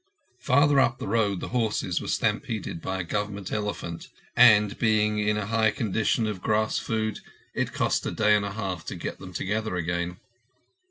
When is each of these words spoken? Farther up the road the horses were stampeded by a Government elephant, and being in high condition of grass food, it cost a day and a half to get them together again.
Farther 0.39 0.79
up 0.79 0.97
the 0.97 1.07
road 1.07 1.41
the 1.41 1.49
horses 1.49 2.01
were 2.01 2.07
stampeded 2.07 2.81
by 2.81 2.99
a 2.99 3.03
Government 3.03 3.51
elephant, 3.51 4.07
and 4.35 4.75
being 4.79 5.19
in 5.19 5.37
high 5.37 5.69
condition 5.69 6.25
of 6.25 6.41
grass 6.41 6.79
food, 6.79 7.19
it 7.53 7.71
cost 7.71 8.03
a 8.07 8.11
day 8.11 8.35
and 8.35 8.43
a 8.43 8.53
half 8.53 8.83
to 8.85 8.95
get 8.95 9.19
them 9.19 9.31
together 9.31 9.75
again. 9.75 10.17